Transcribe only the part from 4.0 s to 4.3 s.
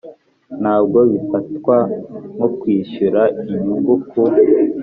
ku